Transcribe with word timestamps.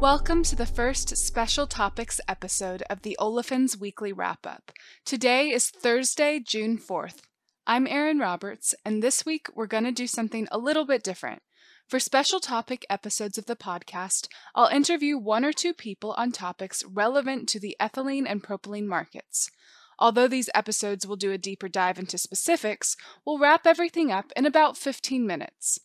Welcome 0.00 0.44
to 0.44 0.56
the 0.56 0.64
first 0.64 1.14
special 1.18 1.66
topics 1.66 2.22
episode 2.26 2.82
of 2.88 3.02
the 3.02 3.18
Olefins 3.20 3.78
Weekly 3.78 4.14
Wrap 4.14 4.46
Up. 4.46 4.72
Today 5.04 5.50
is 5.50 5.68
Thursday, 5.68 6.40
June 6.40 6.78
4th. 6.78 7.18
I'm 7.66 7.86
Erin 7.86 8.18
Roberts, 8.18 8.74
and 8.82 9.02
this 9.02 9.26
week 9.26 9.48
we're 9.54 9.66
going 9.66 9.84
to 9.84 9.92
do 9.92 10.06
something 10.06 10.48
a 10.50 10.56
little 10.56 10.86
bit 10.86 11.02
different. 11.02 11.42
For 11.86 12.00
special 12.00 12.40
topic 12.40 12.86
episodes 12.88 13.36
of 13.36 13.44
the 13.44 13.56
podcast, 13.56 14.28
I'll 14.54 14.68
interview 14.68 15.18
one 15.18 15.44
or 15.44 15.52
two 15.52 15.74
people 15.74 16.14
on 16.16 16.32
topics 16.32 16.82
relevant 16.82 17.46
to 17.50 17.60
the 17.60 17.76
ethylene 17.78 18.24
and 18.26 18.42
propylene 18.42 18.86
markets. 18.86 19.50
Although 19.98 20.28
these 20.28 20.48
episodes 20.54 21.06
will 21.06 21.16
do 21.16 21.30
a 21.30 21.36
deeper 21.36 21.68
dive 21.68 21.98
into 21.98 22.16
specifics, 22.16 22.96
we'll 23.26 23.38
wrap 23.38 23.66
everything 23.66 24.10
up 24.10 24.32
in 24.34 24.46
about 24.46 24.78
15 24.78 25.26
minutes. 25.26 25.78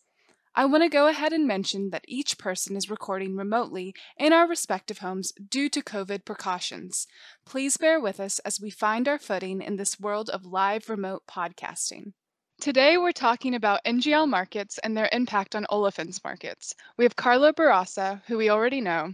I 0.58 0.64
want 0.64 0.84
to 0.84 0.88
go 0.88 1.06
ahead 1.06 1.34
and 1.34 1.46
mention 1.46 1.90
that 1.90 2.06
each 2.08 2.38
person 2.38 2.76
is 2.76 2.88
recording 2.88 3.36
remotely 3.36 3.94
in 4.16 4.32
our 4.32 4.48
respective 4.48 5.00
homes 5.00 5.32
due 5.32 5.68
to 5.68 5.82
COVID 5.82 6.24
precautions. 6.24 7.06
Please 7.44 7.76
bear 7.76 8.00
with 8.00 8.18
us 8.18 8.38
as 8.38 8.58
we 8.58 8.70
find 8.70 9.06
our 9.06 9.18
footing 9.18 9.60
in 9.60 9.76
this 9.76 10.00
world 10.00 10.30
of 10.30 10.46
live 10.46 10.88
remote 10.88 11.24
podcasting. 11.28 12.14
Today, 12.58 12.96
we're 12.96 13.12
talking 13.12 13.54
about 13.54 13.84
NGL 13.84 14.30
markets 14.30 14.78
and 14.78 14.96
their 14.96 15.10
impact 15.12 15.54
on 15.54 15.66
olefins 15.70 16.24
markets. 16.24 16.72
We 16.96 17.04
have 17.04 17.16
Carlo 17.16 17.52
Barraza, 17.52 18.22
who 18.26 18.38
we 18.38 18.48
already 18.48 18.80
know. 18.80 19.12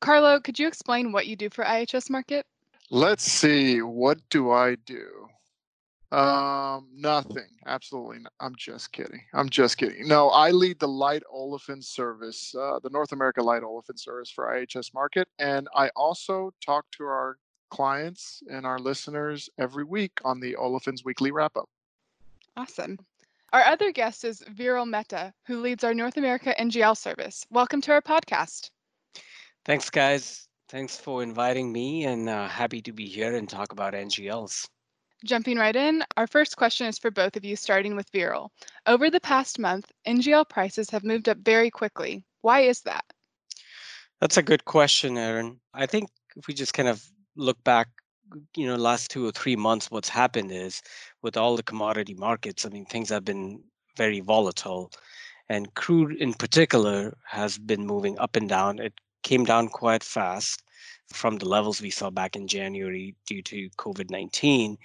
Carlo, 0.00 0.40
could 0.40 0.58
you 0.58 0.68
explain 0.68 1.10
what 1.10 1.26
you 1.26 1.36
do 1.36 1.48
for 1.48 1.64
IHS 1.64 2.10
Markit? 2.10 2.42
Let's 2.90 3.24
see. 3.24 3.80
What 3.80 4.18
do 4.28 4.50
I 4.50 4.74
do? 4.74 5.30
Um, 6.12 6.88
nothing. 6.94 7.48
Absolutely. 7.64 8.18
Not. 8.18 8.32
I'm 8.38 8.54
just 8.54 8.92
kidding. 8.92 9.22
I'm 9.32 9.48
just 9.48 9.78
kidding. 9.78 10.06
No, 10.06 10.28
I 10.28 10.50
lead 10.50 10.78
the 10.78 10.88
light 10.88 11.22
olefin 11.34 11.82
service, 11.82 12.54
uh, 12.54 12.78
the 12.82 12.90
North 12.90 13.12
America 13.12 13.42
light 13.42 13.62
olefin 13.62 13.98
service 13.98 14.30
for 14.30 14.44
IHS 14.46 14.92
Markit, 14.92 15.24
and 15.38 15.68
I 15.74 15.88
also 15.96 16.52
talk 16.64 16.84
to 16.98 17.04
our 17.04 17.38
clients 17.70 18.42
and 18.50 18.66
our 18.66 18.78
listeners 18.78 19.48
every 19.58 19.84
week 19.84 20.12
on 20.22 20.38
the 20.38 20.54
Olefins 20.60 21.02
Weekly 21.02 21.30
Wrap 21.30 21.56
Up. 21.56 21.70
Awesome. 22.58 22.98
Our 23.54 23.64
other 23.64 23.90
guest 23.90 24.24
is 24.24 24.42
Viral 24.54 24.86
Mehta, 24.86 25.32
who 25.46 25.62
leads 25.62 25.82
our 25.82 25.94
North 25.94 26.18
America 26.18 26.54
NGL 26.60 26.96
service. 26.98 27.46
Welcome 27.50 27.80
to 27.82 27.92
our 27.92 28.02
podcast. 28.02 28.70
Thanks, 29.64 29.88
guys. 29.88 30.46
Thanks 30.68 30.98
for 30.98 31.22
inviting 31.22 31.72
me, 31.72 32.04
and 32.04 32.28
uh, 32.28 32.48
happy 32.48 32.82
to 32.82 32.92
be 32.92 33.06
here 33.06 33.34
and 33.34 33.48
talk 33.48 33.72
about 33.72 33.94
NGLs. 33.94 34.68
Jumping 35.24 35.56
right 35.56 35.76
in, 35.76 36.02
our 36.16 36.26
first 36.26 36.56
question 36.56 36.88
is 36.88 36.98
for 36.98 37.10
both 37.10 37.36
of 37.36 37.44
you, 37.44 37.54
starting 37.54 37.94
with 37.94 38.10
Viral. 38.10 38.48
Over 38.86 39.08
the 39.08 39.20
past 39.20 39.58
month, 39.58 39.92
NGL 40.06 40.48
prices 40.48 40.90
have 40.90 41.04
moved 41.04 41.28
up 41.28 41.38
very 41.38 41.70
quickly. 41.70 42.24
Why 42.40 42.62
is 42.62 42.80
that? 42.80 43.04
That's 44.20 44.36
a 44.36 44.42
good 44.42 44.64
question, 44.64 45.16
Erin. 45.16 45.60
I 45.74 45.86
think 45.86 46.10
if 46.36 46.48
we 46.48 46.54
just 46.54 46.74
kind 46.74 46.88
of 46.88 47.04
look 47.36 47.62
back, 47.62 47.88
you 48.56 48.66
know, 48.66 48.74
last 48.74 49.10
two 49.10 49.26
or 49.26 49.30
three 49.30 49.54
months, 49.54 49.90
what's 49.90 50.08
happened 50.08 50.50
is 50.50 50.82
with 51.22 51.36
all 51.36 51.56
the 51.56 51.62
commodity 51.62 52.14
markets, 52.14 52.66
I 52.66 52.70
mean, 52.70 52.86
things 52.86 53.10
have 53.10 53.24
been 53.24 53.62
very 53.96 54.20
volatile. 54.20 54.90
And 55.48 55.72
crude 55.74 56.16
in 56.20 56.34
particular 56.34 57.16
has 57.26 57.58
been 57.58 57.86
moving 57.86 58.18
up 58.18 58.34
and 58.34 58.48
down. 58.48 58.80
It 58.80 58.94
came 59.22 59.44
down 59.44 59.68
quite 59.68 60.02
fast 60.02 60.62
from 61.12 61.38
the 61.38 61.48
levels 61.48 61.80
we 61.80 61.90
saw 61.90 62.10
back 62.10 62.34
in 62.34 62.48
January 62.48 63.14
due 63.26 63.42
to 63.42 63.68
COVID 63.76 64.10
19 64.10 64.78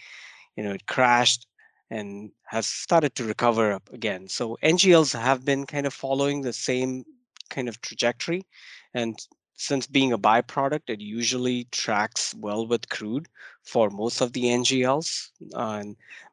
you 0.57 0.63
know, 0.63 0.71
it 0.71 0.87
crashed 0.87 1.47
and 1.89 2.31
has 2.47 2.67
started 2.67 3.15
to 3.15 3.23
recover 3.23 3.71
up 3.71 3.89
again. 3.93 4.27
So 4.27 4.57
NGLs 4.61 5.17
have 5.17 5.45
been 5.45 5.65
kind 5.65 5.85
of 5.85 5.93
following 5.93 6.41
the 6.41 6.51
same 6.51 7.05
kind 7.49 7.69
of 7.69 7.79
trajectory. 7.81 8.45
And 8.93 9.17
since 9.55 9.87
being 9.87 10.11
a 10.13 10.17
byproduct, 10.17 10.89
it 10.89 10.99
usually 11.01 11.67
tracks 11.71 12.33
well 12.35 12.67
with 12.67 12.89
crude 12.89 13.27
for 13.63 13.89
most 13.89 14.21
of 14.21 14.33
the 14.33 14.43
NGLs. 14.43 15.29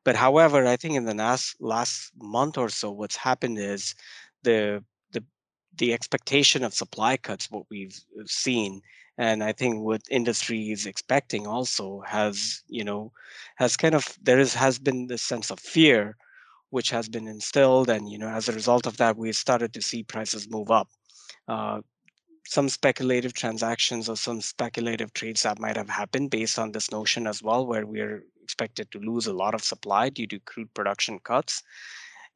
But 0.04 0.16
however, 0.16 0.66
I 0.66 0.76
think 0.76 0.94
in 0.94 1.04
the 1.04 1.14
last 1.14 1.56
last 1.60 2.12
month 2.20 2.58
or 2.58 2.68
so, 2.68 2.90
what's 2.90 3.16
happened 3.16 3.58
is 3.58 3.94
the 4.42 4.84
the 5.12 5.24
the 5.76 5.92
expectation 5.94 6.64
of 6.64 6.74
supply 6.74 7.16
cuts, 7.16 7.50
what 7.50 7.64
we've 7.70 7.98
seen, 8.26 8.82
and 9.18 9.42
i 9.44 9.52
think 9.52 9.80
what 9.80 10.02
industry 10.10 10.70
is 10.70 10.86
expecting 10.86 11.46
also 11.46 12.02
has 12.06 12.62
you 12.68 12.84
know 12.84 13.12
has 13.56 13.76
kind 13.76 13.94
of 13.94 14.16
there 14.22 14.40
is 14.40 14.54
has 14.54 14.78
been 14.78 15.06
this 15.06 15.22
sense 15.22 15.50
of 15.50 15.60
fear 15.60 16.16
which 16.74 16.90
has 16.90 17.08
been 17.08 17.28
instilled 17.28 17.88
and 17.88 18.10
you 18.10 18.18
know 18.18 18.28
as 18.28 18.48
a 18.48 18.52
result 18.52 18.84
of 18.84 18.96
that 18.96 19.16
we 19.16 19.30
started 19.30 19.72
to 19.72 19.80
see 19.80 20.02
prices 20.02 20.50
move 20.50 20.72
up. 20.72 20.88
Uh, 21.46 21.80
some 22.46 22.68
speculative 22.68 23.32
transactions 23.32 24.08
or 24.08 24.16
some 24.16 24.40
speculative 24.40 25.12
trades 25.14 25.42
that 25.42 25.60
might 25.60 25.76
have 25.76 25.88
happened 25.88 26.30
based 26.30 26.58
on 26.58 26.72
this 26.72 26.90
notion 26.90 27.28
as 27.28 27.42
well 27.44 27.64
where 27.64 27.86
we're 27.86 28.24
expected 28.42 28.90
to 28.90 28.98
lose 28.98 29.28
a 29.28 29.32
lot 29.32 29.54
of 29.54 29.62
supply 29.62 30.10
due 30.10 30.26
to 30.26 30.40
crude 30.40 30.74
production 30.74 31.20
cuts. 31.20 31.62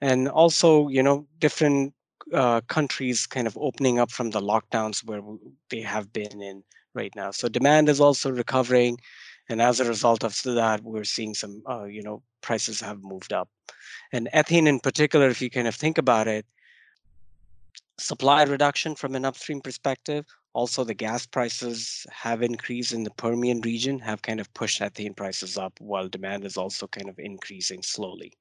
And 0.01 0.29
also 0.29 0.87
you 0.87 1.03
know 1.03 1.27
different 1.41 1.93
uh, 2.33 2.61
countries 2.63 3.27
kind 3.27 3.47
of 3.47 3.57
opening 3.59 3.99
up 3.99 4.11
from 4.11 4.31
the 4.31 4.41
lockdowns 4.41 5.05
where 5.05 5.23
they 5.71 5.81
have 5.81 6.13
been 6.13 6.43
in 6.43 6.63
right 6.95 7.15
now. 7.17 7.31
So 7.31 7.49
demand 7.49 7.89
is 7.89 8.01
also 8.01 8.31
recovering, 8.31 8.99
and 9.49 9.63
as 9.63 9.81
a 9.81 9.85
result 9.85 10.25
of 10.25 10.41
that, 10.43 10.83
we're 10.83 11.05
seeing 11.05 11.35
some, 11.35 11.63
uh, 11.69 11.85
you 11.85 12.03
know, 12.03 12.23
prices 12.41 12.81
have 12.81 13.03
moved 13.03 13.33
up. 13.33 13.49
And 14.13 14.29
ethane 14.35 14.67
in 14.67 14.81
particular, 14.81 15.29
if 15.29 15.41
you 15.41 15.51
kind 15.51 15.69
of 15.69 15.75
think 15.75 15.99
about 15.99 16.29
it, 16.29 16.47
supply 17.99 18.43
reduction 18.45 18.95
from 18.95 19.15
an 19.15 19.25
upstream 19.25 19.61
perspective, 19.61 20.25
also 20.53 20.85
the 20.85 20.95
gas 20.95 21.27
prices 21.27 22.07
have 22.11 22.43
increased 22.43 22.93
in 22.93 23.05
the 23.05 23.11
Permian 23.13 23.61
region, 23.61 23.99
have 23.99 24.23
kind 24.23 24.41
of 24.41 24.53
pushed 24.55 24.81
ethane 24.81 25.17
prices 25.17 25.57
up, 25.57 25.73
while 25.81 26.09
demand 26.09 26.45
is 26.45 26.57
also 26.57 26.87
kind 26.87 27.09
of 27.09 27.19
increasing 27.19 27.83
slowly. 27.83 28.33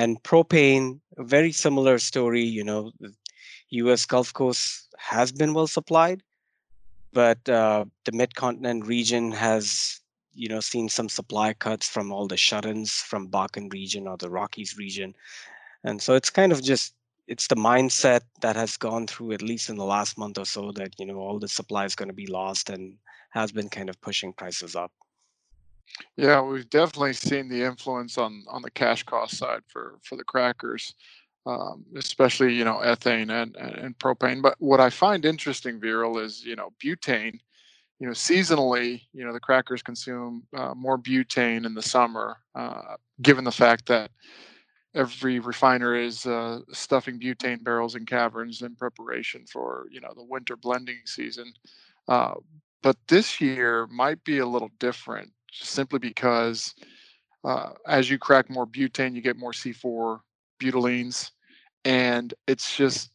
And 0.00 0.22
propane, 0.22 1.00
very 1.18 1.52
similar 1.52 1.98
story. 1.98 2.42
You 2.42 2.64
know, 2.64 2.90
U.S. 3.68 4.06
Gulf 4.06 4.32
Coast 4.32 4.88
has 4.96 5.30
been 5.30 5.52
well 5.52 5.66
supplied, 5.66 6.22
but 7.12 7.46
uh, 7.46 7.84
the 8.06 8.12
mid-continent 8.12 8.86
region 8.86 9.30
has, 9.32 10.00
you 10.32 10.48
know, 10.48 10.60
seen 10.60 10.88
some 10.88 11.10
supply 11.10 11.52
cuts 11.52 11.86
from 11.86 12.12
all 12.12 12.26
the 12.26 12.38
shut-ins 12.38 12.92
from 13.10 13.28
Bakken 13.28 13.70
region 13.74 14.08
or 14.08 14.16
the 14.16 14.30
Rockies 14.30 14.78
region, 14.78 15.14
and 15.84 16.00
so 16.00 16.14
it's 16.14 16.30
kind 16.30 16.50
of 16.50 16.62
just 16.62 16.94
it's 17.26 17.48
the 17.48 17.62
mindset 17.70 18.22
that 18.40 18.56
has 18.56 18.78
gone 18.78 19.06
through 19.06 19.32
at 19.32 19.42
least 19.42 19.68
in 19.68 19.76
the 19.76 19.92
last 19.96 20.16
month 20.16 20.38
or 20.38 20.46
so 20.46 20.72
that 20.72 20.94
you 20.98 21.04
know 21.04 21.18
all 21.18 21.38
the 21.38 21.48
supply 21.58 21.84
is 21.84 21.94
going 21.94 22.08
to 22.08 22.22
be 22.24 22.26
lost 22.26 22.70
and 22.70 22.96
has 23.30 23.52
been 23.52 23.68
kind 23.68 23.90
of 23.90 24.00
pushing 24.00 24.32
prices 24.32 24.74
up. 24.74 24.92
Yeah, 26.16 26.40
we've 26.42 26.68
definitely 26.70 27.14
seen 27.14 27.48
the 27.48 27.62
influence 27.62 28.18
on 28.18 28.44
on 28.48 28.62
the 28.62 28.70
cash 28.70 29.02
cost 29.04 29.36
side 29.38 29.62
for 29.68 29.98
for 30.02 30.16
the 30.16 30.24
crackers, 30.24 30.94
um, 31.46 31.84
especially 31.96 32.54
you 32.54 32.64
know 32.64 32.76
ethane 32.84 33.30
and, 33.30 33.56
and, 33.56 33.74
and 33.76 33.98
propane. 33.98 34.42
But 34.42 34.56
what 34.58 34.80
I 34.80 34.90
find 34.90 35.24
interesting, 35.24 35.80
Viral, 35.80 36.22
is 36.22 36.44
you 36.44 36.56
know 36.56 36.70
butane. 36.82 37.40
You 38.00 38.08
know, 38.08 38.12
seasonally, 38.14 39.02
you 39.12 39.24
know 39.26 39.32
the 39.32 39.40
crackers 39.40 39.82
consume 39.82 40.44
uh, 40.56 40.74
more 40.74 40.98
butane 40.98 41.66
in 41.66 41.74
the 41.74 41.82
summer, 41.82 42.38
uh, 42.54 42.96
given 43.22 43.44
the 43.44 43.52
fact 43.52 43.86
that 43.88 44.10
every 44.94 45.38
refiner 45.38 45.94
is 45.94 46.26
uh, 46.26 46.60
stuffing 46.72 47.18
butane 47.20 47.62
barrels 47.62 47.94
in 47.94 48.06
caverns 48.06 48.62
in 48.62 48.74
preparation 48.76 49.44
for 49.46 49.86
you 49.90 50.00
know 50.00 50.12
the 50.16 50.24
winter 50.24 50.56
blending 50.56 50.98
season. 51.04 51.52
Uh, 52.08 52.34
but 52.82 52.96
this 53.08 53.40
year 53.40 53.86
might 53.88 54.22
be 54.24 54.38
a 54.38 54.46
little 54.46 54.70
different 54.80 55.30
simply 55.52 55.98
because 55.98 56.74
uh, 57.44 57.70
as 57.86 58.10
you 58.10 58.18
crack 58.18 58.50
more 58.50 58.66
butane, 58.66 59.14
you 59.14 59.22
get 59.22 59.36
more 59.36 59.52
C4 59.52 60.20
butylenes, 60.58 61.32
and 61.84 62.34
it's 62.46 62.76
just 62.76 63.10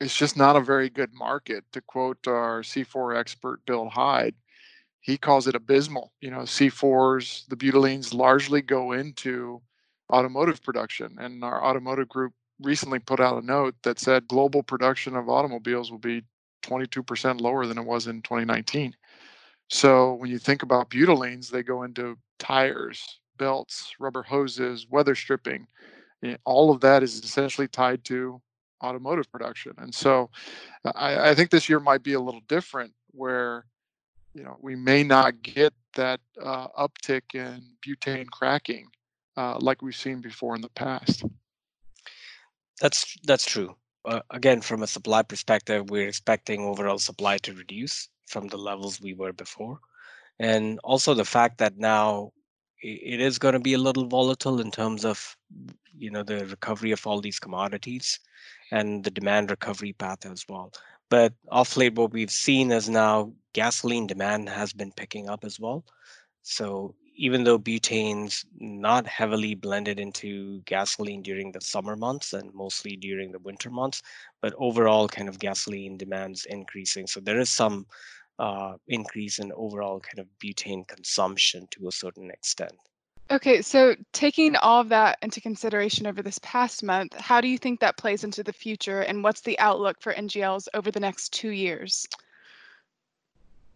it's 0.00 0.16
just 0.16 0.36
not 0.36 0.56
a 0.56 0.60
very 0.60 0.88
good 0.88 1.12
market. 1.12 1.64
To 1.72 1.80
quote 1.80 2.26
our 2.26 2.62
C4 2.62 3.18
expert 3.18 3.60
Bill 3.66 3.88
Hyde, 3.88 4.34
he 5.00 5.18
calls 5.18 5.46
it 5.46 5.54
abysmal. 5.54 6.12
You 6.20 6.30
know, 6.30 6.40
C4s, 6.40 7.46
the 7.48 7.56
butylenes 7.56 8.14
largely 8.14 8.62
go 8.62 8.92
into 8.92 9.60
automotive 10.12 10.62
production, 10.62 11.16
and 11.18 11.44
our 11.44 11.64
automotive 11.64 12.08
group 12.08 12.32
recently 12.60 12.98
put 12.98 13.20
out 13.20 13.42
a 13.42 13.46
note 13.46 13.74
that 13.82 13.98
said 13.98 14.28
global 14.28 14.62
production 14.62 15.14
of 15.14 15.28
automobiles 15.28 15.90
will 15.90 15.98
be 15.98 16.22
22% 16.62 17.40
lower 17.40 17.66
than 17.66 17.78
it 17.78 17.84
was 17.84 18.06
in 18.06 18.22
2019. 18.22 18.94
So 19.68 20.14
when 20.14 20.30
you 20.30 20.38
think 20.38 20.62
about 20.62 20.90
butylenes, 20.90 21.50
they 21.50 21.62
go 21.62 21.82
into 21.82 22.16
tires, 22.38 23.20
belts, 23.36 23.94
rubber 24.00 24.22
hoses, 24.22 24.86
weather 24.88 25.14
stripping. 25.14 25.66
Eh, 26.24 26.36
all 26.44 26.70
of 26.70 26.80
that 26.80 27.02
is 27.02 27.22
essentially 27.22 27.68
tied 27.68 28.04
to 28.04 28.40
automotive 28.82 29.30
production. 29.30 29.72
And 29.78 29.94
so 29.94 30.30
I, 30.84 31.30
I 31.30 31.34
think 31.34 31.50
this 31.50 31.68
year 31.68 31.80
might 31.80 32.02
be 32.02 32.14
a 32.14 32.20
little 32.20 32.42
different 32.48 32.92
where 33.12 33.66
you 34.34 34.42
know 34.44 34.56
we 34.60 34.76
may 34.76 35.02
not 35.02 35.42
get 35.42 35.72
that 35.94 36.20
uh, 36.42 36.68
uptick 36.78 37.34
in 37.34 37.62
butane 37.86 38.28
cracking 38.30 38.88
uh, 39.36 39.58
like 39.60 39.82
we've 39.82 39.96
seen 39.96 40.20
before 40.20 40.54
in 40.54 40.60
the 40.60 40.68
past. 40.70 41.24
That's 42.80 43.16
that's 43.24 43.44
true. 43.44 43.76
uh, 44.04 44.20
again, 44.30 44.60
from 44.60 44.82
a 44.82 44.86
supply 44.86 45.22
perspective, 45.22 45.90
we're 45.90 46.08
expecting 46.08 46.62
overall 46.62 46.98
supply 46.98 47.38
to 47.38 47.52
reduce 47.54 48.08
from 48.28 48.48
the 48.48 48.56
levels 48.58 49.00
we 49.00 49.14
were 49.14 49.32
before. 49.32 49.78
And 50.38 50.78
also 50.84 51.14
the 51.14 51.24
fact 51.24 51.58
that 51.58 51.76
now 51.76 52.32
it 52.80 53.20
is 53.20 53.38
going 53.38 53.54
to 53.54 53.60
be 53.60 53.74
a 53.74 53.78
little 53.78 54.06
volatile 54.06 54.60
in 54.60 54.70
terms 54.70 55.04
of 55.04 55.36
you 55.96 56.10
know 56.10 56.22
the 56.22 56.46
recovery 56.46 56.92
of 56.92 57.04
all 57.06 57.20
these 57.20 57.40
commodities 57.40 58.20
and 58.70 59.02
the 59.02 59.10
demand 59.10 59.50
recovery 59.50 59.92
path 59.92 60.24
as 60.24 60.44
well. 60.48 60.72
But 61.10 61.32
off 61.50 61.76
late 61.76 61.94
what 61.94 62.12
we've 62.12 62.30
seen 62.30 62.70
is 62.70 62.88
now 62.88 63.32
gasoline 63.52 64.06
demand 64.06 64.48
has 64.48 64.72
been 64.72 64.92
picking 64.92 65.28
up 65.28 65.44
as 65.44 65.58
well. 65.58 65.84
So 66.42 66.94
even 67.16 67.42
though 67.42 67.58
butane's 67.58 68.46
not 68.60 69.06
heavily 69.06 69.54
blended 69.56 69.98
into 69.98 70.60
gasoline 70.66 71.20
during 71.20 71.50
the 71.50 71.60
summer 71.60 71.96
months 71.96 72.32
and 72.32 72.54
mostly 72.54 72.96
during 72.96 73.32
the 73.32 73.40
winter 73.40 73.70
months 73.70 74.02
but 74.40 74.54
overall 74.56 75.08
kind 75.08 75.28
of 75.28 75.40
gasoline 75.40 75.96
demand's 75.96 76.44
increasing. 76.46 77.08
So 77.08 77.18
there 77.18 77.40
is 77.40 77.50
some 77.50 77.86
uh, 78.38 78.74
increase 78.86 79.38
in 79.38 79.52
overall 79.52 80.00
kind 80.00 80.18
of 80.18 80.26
butane 80.42 80.86
consumption 80.86 81.66
to 81.70 81.88
a 81.88 81.92
certain 81.92 82.30
extent. 82.30 82.72
Okay, 83.30 83.60
so 83.60 83.94
taking 84.12 84.56
all 84.56 84.80
of 84.80 84.88
that 84.88 85.18
into 85.20 85.40
consideration 85.40 86.06
over 86.06 86.22
this 86.22 86.38
past 86.42 86.82
month, 86.82 87.14
how 87.18 87.42
do 87.42 87.48
you 87.48 87.58
think 87.58 87.80
that 87.80 87.98
plays 87.98 88.24
into 88.24 88.42
the 88.42 88.54
future 88.54 89.00
and 89.00 89.22
what's 89.22 89.42
the 89.42 89.58
outlook 89.58 90.00
for 90.00 90.14
NGLs 90.14 90.66
over 90.72 90.90
the 90.90 91.00
next 91.00 91.32
two 91.34 91.50
years? 91.50 92.06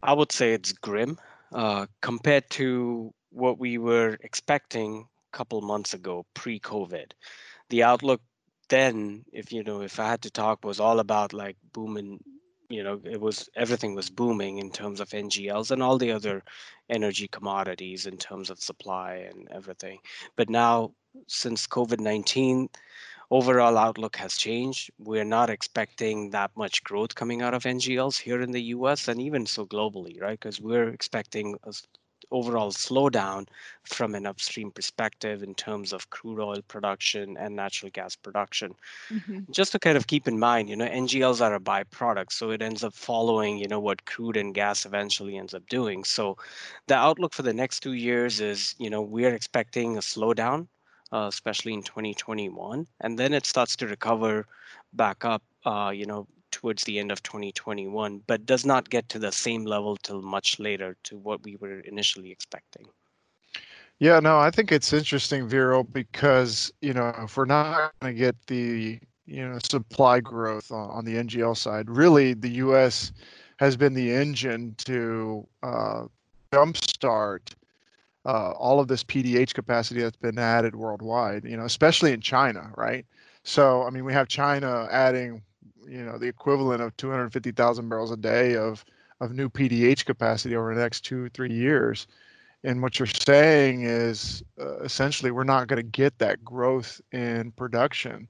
I 0.02 0.14
would 0.14 0.32
say 0.32 0.54
it's 0.54 0.72
grim 0.72 1.18
uh, 1.52 1.86
compared 2.00 2.48
to 2.50 3.12
what 3.30 3.58
we 3.58 3.76
were 3.76 4.16
expecting 4.22 5.06
a 5.32 5.36
couple 5.36 5.60
months 5.60 5.92
ago 5.92 6.24
pre-COVID. 6.32 7.12
The 7.68 7.82
outlook 7.82 8.22
then, 8.68 9.24
if 9.32 9.52
you 9.52 9.62
know, 9.62 9.82
if 9.82 10.00
I 10.00 10.08
had 10.08 10.22
to 10.22 10.30
talk, 10.30 10.64
was 10.64 10.80
all 10.80 10.98
about 10.98 11.34
like 11.34 11.56
booming 11.74 12.24
you 12.72 12.82
know 12.82 13.00
it 13.04 13.20
was 13.20 13.48
everything 13.56 13.94
was 13.94 14.10
booming 14.10 14.58
in 14.58 14.70
terms 14.70 15.00
of 15.00 15.08
ngls 15.10 15.70
and 15.70 15.82
all 15.82 15.98
the 15.98 16.12
other 16.12 16.42
energy 16.88 17.28
commodities 17.28 18.06
in 18.06 18.16
terms 18.16 18.50
of 18.50 18.58
supply 18.60 19.14
and 19.30 19.48
everything. 19.50 19.98
But 20.36 20.48
now 20.50 20.92
since 21.26 21.66
covid-19 21.66 22.68
overall 23.30 23.78
outlook 23.78 24.16
has 24.16 24.36
changed. 24.36 24.90
We're 24.98 25.24
not 25.24 25.48
expecting 25.50 26.30
that 26.30 26.50
much 26.54 26.84
growth 26.84 27.14
coming 27.14 27.40
out 27.42 27.54
of 27.54 27.62
ngls 27.64 28.20
here 28.20 28.42
in 28.42 28.52
the 28.52 28.60
us 28.62 29.08
and 29.08 29.20
even 29.20 29.46
so 29.46 29.66
globally 29.66 30.20
right? 30.20 30.38
Because 30.38 30.60
we're 30.60 30.90
expecting 30.90 31.56
a 31.64 31.72
overall 32.32 32.72
slowdown 32.72 33.46
from 33.84 34.14
an 34.14 34.26
upstream 34.26 34.70
perspective 34.70 35.42
in 35.42 35.54
terms 35.54 35.92
of 35.92 36.10
crude 36.10 36.40
oil 36.40 36.60
production 36.68 37.36
and 37.36 37.54
natural 37.54 37.90
gas 37.90 38.16
production. 38.16 38.74
Mm-hmm. 39.10 39.40
Just 39.50 39.72
to 39.72 39.78
kind 39.78 39.96
of 39.96 40.06
keep 40.06 40.26
in 40.26 40.38
mind, 40.38 40.68
you 40.68 40.76
know, 40.76 40.88
NGLs 40.88 41.40
are 41.40 41.54
a 41.54 41.60
byproduct, 41.60 42.32
so 42.32 42.50
it 42.50 42.62
ends 42.62 42.82
up 42.82 42.94
following, 42.94 43.58
you 43.58 43.68
know, 43.68 43.80
what 43.80 44.04
crude 44.04 44.36
and 44.36 44.54
gas 44.54 44.86
eventually 44.86 45.36
ends 45.36 45.54
up 45.54 45.66
doing. 45.68 46.04
So 46.04 46.36
the 46.86 46.96
outlook 46.96 47.34
for 47.34 47.42
the 47.42 47.54
next 47.54 47.80
two 47.80 47.94
years 47.94 48.40
is, 48.40 48.74
you 48.78 48.90
know, 48.90 49.02
we're 49.02 49.34
expecting 49.34 49.96
a 49.96 50.00
slowdown, 50.00 50.66
uh, 51.12 51.26
especially 51.28 51.74
in 51.74 51.82
2021, 51.82 52.86
and 53.00 53.18
then 53.18 53.32
it 53.32 53.46
starts 53.46 53.76
to 53.76 53.86
recover 53.86 54.46
back 54.94 55.24
up, 55.24 55.42
uh, 55.64 55.92
you 55.94 56.06
know, 56.06 56.26
towards 56.52 56.84
the 56.84 56.98
end 56.98 57.10
of 57.10 57.22
2021, 57.22 58.22
but 58.26 58.46
does 58.46 58.64
not 58.64 58.88
get 58.90 59.08
to 59.08 59.18
the 59.18 59.32
same 59.32 59.64
level 59.64 59.96
till 59.96 60.22
much 60.22 60.60
later 60.60 60.96
to 61.04 61.16
what 61.16 61.42
we 61.42 61.56
were 61.56 61.80
initially 61.80 62.30
expecting. 62.30 62.86
Yeah, 63.98 64.20
no, 64.20 64.38
I 64.38 64.50
think 64.50 64.72
it's 64.72 64.92
interesting, 64.92 65.48
Viral, 65.48 65.86
because 65.90 66.72
you 66.80 66.92
know 66.92 67.14
if 67.18 67.36
we're 67.36 67.44
not 67.44 67.92
going 68.00 68.14
to 68.14 68.18
get 68.18 68.34
the 68.46 68.98
you 69.26 69.48
know 69.48 69.58
supply 69.62 70.20
growth 70.20 70.72
on, 70.72 70.90
on, 70.90 71.04
the 71.04 71.14
NGL 71.14 71.56
side, 71.56 71.88
really 71.88 72.34
the 72.34 72.50
U.S. 72.66 73.12
has 73.58 73.76
been 73.76 73.94
the 73.94 74.12
engine 74.12 74.74
to 74.86 75.46
uh, 75.62 76.06
jumpstart 76.52 77.54
uh, 78.24 78.50
all 78.52 78.80
of 78.80 78.88
this 78.88 79.04
PDH 79.04 79.54
capacity 79.54 80.00
that's 80.00 80.16
been 80.16 80.38
added 80.38 80.74
worldwide. 80.74 81.44
You 81.44 81.56
know, 81.56 81.64
especially 81.64 82.12
in 82.12 82.20
China, 82.20 82.72
right? 82.76 83.06
So 83.44 83.84
I 83.84 83.90
mean, 83.90 84.04
we 84.04 84.12
have 84.12 84.26
China 84.26 84.88
adding 84.90 85.42
you 85.88 86.04
know 86.04 86.18
the 86.18 86.26
equivalent 86.26 86.82
of 86.82 86.96
250,000 86.96 87.88
barrels 87.88 88.10
a 88.10 88.16
day 88.16 88.56
of 88.56 88.84
of 89.20 89.32
new 89.32 89.48
PDH 89.48 90.04
capacity 90.04 90.56
over 90.56 90.74
the 90.74 90.80
next 90.80 91.02
two 91.02 91.28
three 91.30 91.52
years. 91.52 92.06
And 92.64 92.80
what 92.80 92.98
you're 92.98 93.06
saying 93.06 93.82
is 93.82 94.42
uh, 94.60 94.78
essentially 94.80 95.30
we're 95.30 95.44
not 95.44 95.66
going 95.66 95.78
to 95.78 95.82
get 95.82 96.18
that 96.18 96.44
growth 96.44 97.00
in 97.10 97.50
production. 97.52 98.28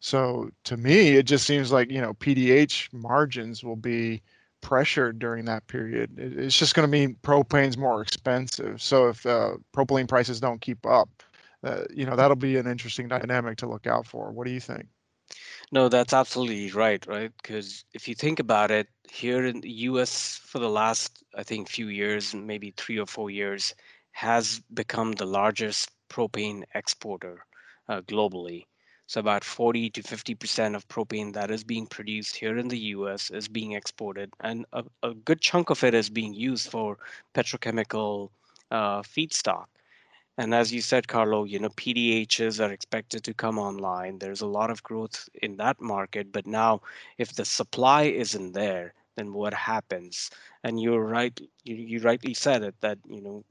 So 0.00 0.50
to 0.64 0.76
me, 0.76 1.16
it 1.16 1.24
just 1.24 1.46
seems 1.46 1.72
like 1.72 1.90
you 1.90 2.00
know 2.00 2.14
PDH 2.14 2.92
margins 2.92 3.62
will 3.62 3.76
be 3.76 4.22
pressured 4.60 5.18
during 5.18 5.44
that 5.46 5.66
period. 5.66 6.18
It's 6.18 6.58
just 6.58 6.74
going 6.74 6.86
to 6.86 6.90
mean 6.90 7.16
propane's 7.22 7.78
more 7.78 8.02
expensive. 8.02 8.82
So 8.82 9.08
if 9.08 9.24
uh, 9.24 9.52
propylene 9.74 10.08
prices 10.08 10.40
don't 10.40 10.60
keep 10.60 10.84
up, 10.86 11.08
uh, 11.64 11.84
you 11.94 12.06
know 12.06 12.16
that'll 12.16 12.36
be 12.36 12.56
an 12.56 12.66
interesting 12.66 13.08
dynamic 13.08 13.58
to 13.58 13.68
look 13.68 13.86
out 13.86 14.06
for. 14.06 14.30
What 14.30 14.46
do 14.46 14.52
you 14.52 14.60
think? 14.60 14.86
No, 15.72 15.88
that's 15.88 16.12
absolutely 16.12 16.70
right, 16.70 17.04
right? 17.06 17.32
Because 17.36 17.84
if 17.92 18.06
you 18.08 18.14
think 18.14 18.38
about 18.38 18.70
it, 18.70 18.88
here 19.10 19.44
in 19.44 19.60
the 19.60 19.70
US 19.88 20.36
for 20.38 20.58
the 20.60 20.68
last, 20.70 21.24
I 21.36 21.42
think, 21.42 21.68
few 21.68 21.88
years, 21.88 22.34
maybe 22.34 22.72
three 22.76 22.98
or 22.98 23.06
four 23.06 23.30
years, 23.30 23.74
has 24.12 24.60
become 24.74 25.12
the 25.12 25.26
largest 25.26 25.90
propane 26.08 26.62
exporter 26.74 27.44
uh, 27.88 28.00
globally. 28.02 28.66
So 29.06 29.18
about 29.20 29.42
40 29.44 29.90
to 29.90 30.02
50% 30.02 30.76
of 30.76 30.86
propane 30.88 31.32
that 31.34 31.50
is 31.50 31.64
being 31.64 31.86
produced 31.88 32.36
here 32.36 32.56
in 32.56 32.68
the 32.68 32.78
US 32.94 33.30
is 33.30 33.48
being 33.48 33.72
exported, 33.72 34.32
and 34.40 34.66
a, 34.72 34.84
a 35.02 35.14
good 35.14 35.40
chunk 35.40 35.70
of 35.70 35.82
it 35.82 35.94
is 35.94 36.10
being 36.10 36.32
used 36.34 36.70
for 36.70 36.96
petrochemical 37.34 38.30
uh, 38.70 39.02
feedstock. 39.02 39.66
And 40.40 40.54
as 40.54 40.72
you 40.72 40.80
said, 40.80 41.06
Carlo, 41.06 41.44
you 41.44 41.58
know, 41.58 41.68
PDHs 41.68 42.66
are 42.66 42.72
expected 42.72 43.22
to 43.24 43.34
come 43.34 43.58
online. 43.58 44.18
There's 44.18 44.40
a 44.40 44.46
lot 44.46 44.70
of 44.70 44.82
growth 44.82 45.28
in 45.42 45.58
that 45.58 45.78
market. 45.82 46.32
But 46.32 46.46
now, 46.46 46.80
if 47.18 47.34
the 47.34 47.44
supply 47.44 48.04
isn't 48.04 48.52
there, 48.52 48.94
then 49.16 49.34
what 49.34 49.52
happens? 49.52 50.30
And 50.64 50.80
you're 50.80 51.04
right, 51.04 51.38
you, 51.64 51.74
you 51.74 52.00
rightly 52.00 52.32
said 52.32 52.62
it 52.62 52.74
that, 52.80 52.96
you 53.06 53.20
know, 53.20 53.44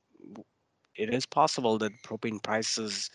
it 0.95 1.13
is 1.13 1.27
possible 1.27 1.77
that 1.77 1.91
propane 2.01 2.41
prices 2.41 3.11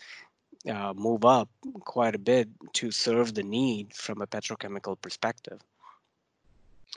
uh, 0.69 0.93
move 0.95 1.25
up 1.25 1.49
quite 1.81 2.15
a 2.15 2.25
bit 2.33 2.47
to 2.75 2.91
serve 2.91 3.33
the 3.33 3.43
need 3.43 3.93
from 3.93 4.21
a 4.21 4.27
petrochemical 4.27 4.95
perspective 5.01 5.59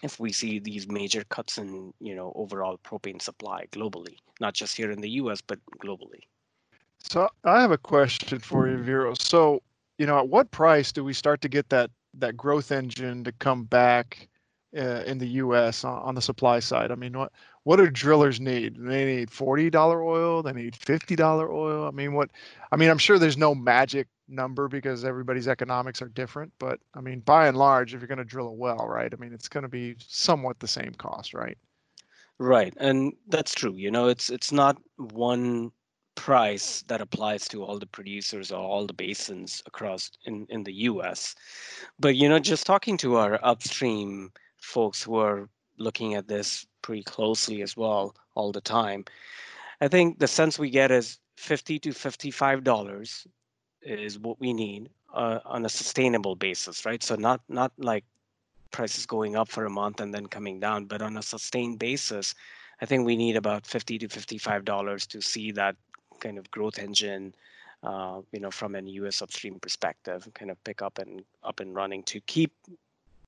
if 0.05 0.21
we 0.21 0.31
see 0.31 0.61
these 0.61 0.87
major 0.87 1.25
cuts 1.25 1.59
in 1.59 1.93
you 2.01 2.15
know 2.15 2.33
overall 2.37 2.79
propane 2.79 3.21
supply 3.21 3.67
globally 3.73 4.17
not 4.41 4.55
just 4.55 4.77
here 4.77 4.91
in 4.91 5.01
the 5.01 5.11
us 5.11 5.41
but 5.41 5.59
globally 5.83 6.23
so 6.99 7.29
I 7.45 7.61
have 7.61 7.71
a 7.71 7.79
question 7.79 8.39
for 8.39 8.69
you, 8.69 8.77
Viral. 8.79 9.21
So, 9.21 9.63
you 9.99 10.07
know, 10.07 10.19
at 10.19 10.29
what 10.29 10.51
price 10.51 10.93
do 10.93 11.05
we 11.05 11.13
start 11.13 11.41
to 11.43 11.49
get 11.49 11.69
that 11.71 11.91
that 12.15 12.37
growth 12.37 12.73
engine 12.73 13.23
to 13.25 13.33
come 13.33 13.65
back 13.65 14.29
uh, 14.77 15.03
in 15.07 15.19
the 15.19 15.29
U.S. 15.29 15.85
On, 15.85 16.03
on, 16.03 16.15
the 16.15 16.23
supply 16.23 16.59
side? 16.59 16.91
I 16.91 16.95
mean, 16.95 17.17
what 17.17 17.33
what 17.65 17.77
do 17.77 17.89
drillers 17.91 18.41
need? 18.41 18.77
They 18.79 19.05
need 19.05 19.31
forty 19.31 19.71
dollar 19.71 20.03
oil. 20.03 20.43
They 20.43 20.53
need 20.53 20.77
fifty 20.77 21.17
dollar 21.17 21.51
oil. 21.53 21.87
I 21.87 21.91
mean, 21.91 22.15
what? 22.15 22.31
I 22.73 22.77
mean, 22.77 22.91
I'm 22.91 22.99
sure 22.99 23.19
there's 23.19 23.37
no 23.37 23.55
magic 23.55 24.09
number 24.29 24.69
because 24.69 25.05
everybody's 25.05 25.49
economics 25.49 26.03
are 26.03 26.09
different. 26.09 26.53
But 26.59 26.81
I 26.95 27.01
mean, 27.01 27.21
by 27.21 27.49
and 27.49 27.57
large, 27.57 27.95
if 27.95 28.01
you're 28.01 28.09
going 28.09 28.19
to 28.19 28.25
drill 28.25 28.49
a 28.49 28.53
well, 28.53 28.87
right? 28.87 29.13
I 29.13 29.17
mean, 29.17 29.33
it's 29.33 29.49
going 29.49 29.63
to 29.63 29.69
be 29.69 29.97
somewhat 29.99 30.61
the 30.61 30.69
same 30.69 30.93
cost, 30.95 31.33
right? 31.35 31.57
Right, 32.39 32.73
and 32.79 33.15
that's 33.29 33.55
true. 33.55 33.75
You 33.75 33.91
know, 33.91 34.09
it's 34.09 34.31
it's 34.31 34.53
not 34.53 34.79
one 34.97 35.73
price 36.19 36.83
that 36.89 37.01
applies 37.01 37.47
to 37.47 37.63
all 37.63 37.79
the 37.79 37.87
producers 37.87 38.51
or 38.51 38.59
all 38.59 38.87
the 38.87 38.93
basins 38.93 39.63
across 39.67 40.11
in, 40.25 40.47
in 40.51 40.65
the 40.65 40.73
US. 40.91 41.37
But 42.01 42.17
you 42.17 42.29
know, 42.29 42.41
just 42.41 42.67
talking 42.67 42.97
to 42.99 43.17
our 43.17 43.39
upstream 43.45 44.33
folks 44.57 45.01
who 45.01 45.15
are 45.17 45.49
looking 45.79 46.15
at 46.15 46.27
this 46.27 46.67
pretty 46.83 47.05
closely 47.05 47.63
as 47.63 47.77
well 47.77 48.17
all 48.35 48.51
the 48.51 48.61
time, 48.61 49.05
I 49.81 49.87
think 49.87 50.19
the 50.19 50.27
sense 50.27 50.59
we 50.59 50.71
get 50.71 50.91
is 50.91 51.19
50 51.37 51.79
to 51.79 51.93
55 51.93 52.65
dollars 52.65 53.25
is 53.83 54.19
what 54.19 54.41
we 54.41 54.53
need 54.53 54.91
uh, 55.15 55.39
on 55.45 55.65
a 55.65 55.69
sustainable 55.69 56.35
basis, 56.35 56.85
right? 56.85 57.03
So 57.03 57.15
not 57.15 57.41
not 57.49 57.71
like 57.79 58.05
prices 58.73 59.07
going 59.07 59.37
up 59.37 59.49
for 59.49 59.67
a 59.67 59.71
month 59.71 60.01
and 60.01 60.13
then 60.13 60.27
coming 60.27 60.59
down, 60.59 60.87
but 60.87 61.01
on 61.01 61.17
a 61.17 61.23
sustained 61.23 61.79
basis, 61.79 62.35
I 62.83 62.87
think 62.87 63.07
we 63.07 63.17
need 63.17 63.37
about 63.37 63.67
50 63.69 63.99
to 63.99 64.09
55 64.09 64.65
dollars 64.65 65.07
to 65.07 65.21
see 65.23 65.53
that 65.53 65.77
kind 66.21 66.39
of 66.39 66.51
growth 66.51 66.79
engine, 66.79 67.35
uh, 67.83 68.21
you 68.33 68.41
know, 68.41 68.51
from 68.51 68.75
an 68.75 68.87
U.S. 68.89 69.23
upstream 69.23 69.59
perspective, 69.61 70.29
kind 70.35 70.51
of 70.51 70.63
pick 70.65 70.83
up 70.83 70.99
and 70.99 71.25
up 71.45 71.61
and 71.61 71.75
running 71.75 72.03
to 72.05 72.21
keep 72.21 72.53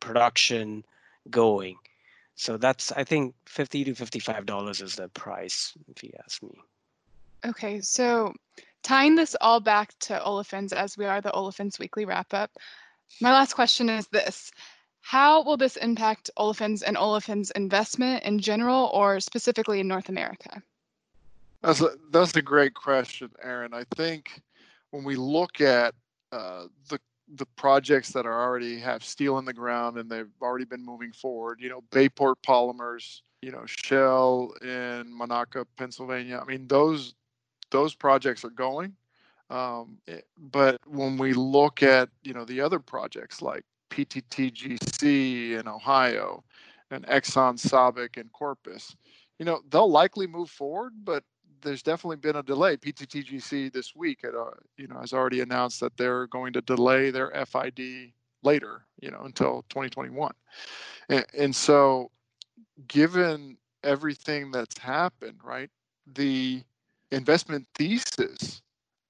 production 0.01 0.85
going. 1.31 1.77
So 2.37 2.57
that's 2.57 2.93
I 2.93 3.05
think 3.05 3.35
fifty 3.47 3.85
to 3.85 3.95
fifty-five 3.95 4.47
dollars 4.47 4.81
is 4.81 4.97
the 4.97 5.09
price, 5.09 5.75
if 5.95 6.03
you 6.03 6.11
ask 6.25 6.43
me. 6.43 6.59
Okay, 7.47 7.81
so 7.81 8.35
tying 8.83 9.15
this 9.15 9.37
all 9.41 9.61
back 9.61 9.99
to 10.01 10.19
olefins, 10.25 10.73
as 10.73 10.97
we 10.97 11.07
are 11.07 11.21
the 11.21 11.31
olefins 11.31 11.79
weekly 11.79 12.05
wrap 12.05 12.33
up, 12.35 12.51
My 13.21 13.33
last 13.33 13.55
question 13.55 13.89
is 13.91 14.07
this 14.09 14.51
How 15.01 15.43
will 15.43 15.57
this 15.57 15.77
impact 15.77 16.31
olefins 16.39 16.83
and 16.87 16.97
olefins 16.97 17.51
investment 17.53 18.25
in 18.25 18.39
general 18.39 18.91
or 18.95 19.21
specifically 19.21 19.81
in 19.81 19.89
North 19.89 20.09
America? 20.09 20.63
That's 21.63 21.81
a, 21.81 21.91
that's 22.11 22.35
a 22.37 22.43
great 22.43 22.75
question, 22.75 23.31
Erin. 23.43 23.75
I 23.75 23.85
think 23.95 24.41
when 24.91 25.05
we 25.05 25.17
look 25.17 25.61
at 25.61 25.95
uh, 26.33 26.67
the 26.89 26.99
the 27.37 27.47
projects 27.57 28.11
that 28.11 28.27
are 28.27 28.43
already 28.43 28.79
have 28.81 29.05
steel 29.05 29.39
in 29.39 29.45
the 29.45 29.53
ground 29.53 29.97
and 29.99 30.11
they've 30.11 30.27
already 30.43 30.65
been 30.65 30.85
moving 30.85 31.13
forward, 31.13 31.61
you 31.61 31.69
know, 31.69 31.83
Bayport 31.93 32.43
Polymers, 32.43 33.21
you 33.41 33.53
know, 33.53 33.63
Shell 33.67 34.53
in 34.63 35.17
Monaca, 35.17 35.65
Pennsylvania. 35.77 36.41
I 36.43 36.45
mean, 36.45 36.67
those 36.67 37.15
those 37.71 37.95
projects 37.95 38.45
are 38.45 38.51
going. 38.51 38.95
Um, 39.49 39.99
eh, 40.07 40.21
but 40.39 40.79
when 40.87 41.19
we 41.19 41.33
look 41.33 41.83
at 41.83 42.09
you 42.23 42.35
know 42.35 42.45
the 42.45 42.61
other 42.61 42.79
projects 42.79 43.43
like 43.43 43.65
PTTGC 43.91 45.59
in 45.59 45.69
Ohio 45.69 46.45
and 46.91 47.07
Exxon 47.07 47.61
Sabic 47.61 48.17
in 48.17 48.29
Corpus, 48.31 48.97
you 49.39 49.45
know 49.45 49.61
they'll 49.71 49.91
likely 49.91 50.27
move 50.27 50.51
forward, 50.51 50.93
but 51.05 51.25
there's 51.63 51.83
definitely 51.83 52.17
been 52.17 52.37
a 52.37 52.43
delay. 52.43 52.77
PTTGC 52.77 53.73
this 53.73 53.95
week, 53.95 54.21
had, 54.23 54.35
uh, 54.35 54.51
you 54.77 54.87
know, 54.87 54.99
has 55.01 55.13
already 55.13 55.41
announced 55.41 55.81
that 55.81 55.97
they're 55.97 56.27
going 56.27 56.53
to 56.53 56.61
delay 56.61 57.11
their 57.11 57.31
FID 57.47 58.13
later, 58.43 58.85
you 59.01 59.11
know, 59.11 59.23
until 59.25 59.65
2021. 59.69 60.33
And, 61.09 61.25
and 61.37 61.55
so, 61.55 62.11
given 62.89 63.57
everything 63.83 64.51
that's 64.51 64.79
happened, 64.79 65.39
right, 65.43 65.71
the 66.15 66.63
investment 67.11 67.67
thesis 67.75 68.63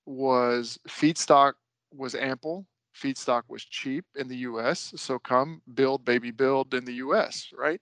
was 0.07 0.79
feedstock 0.89 1.55
was 1.95 2.15
ample, 2.15 2.67
feedstock 2.97 3.43
was 3.49 3.65
cheap 3.65 4.05
in 4.17 4.29
the 4.29 4.37
U.S. 4.39 4.93
So 4.97 5.19
come 5.19 5.63
build, 5.75 6.05
baby, 6.05 6.31
build 6.31 6.75
in 6.75 6.85
the 6.85 6.95
U.S. 6.95 7.53
Right? 7.57 7.81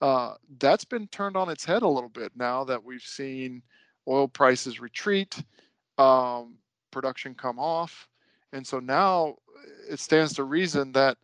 Uh, 0.00 0.34
that's 0.58 0.84
been 0.84 1.06
turned 1.08 1.36
on 1.36 1.48
its 1.48 1.64
head 1.64 1.82
a 1.82 1.88
little 1.88 2.10
bit 2.10 2.32
now 2.36 2.64
that 2.64 2.82
we've 2.82 3.02
seen 3.02 3.62
oil 4.08 4.28
prices 4.28 4.80
retreat, 4.80 5.42
um, 5.98 6.54
production 6.90 7.34
come 7.34 7.58
off, 7.58 8.08
and 8.52 8.66
so 8.66 8.80
now 8.80 9.36
it 9.88 9.98
stands 9.98 10.34
to 10.34 10.44
reason 10.44 10.92
that 10.92 11.16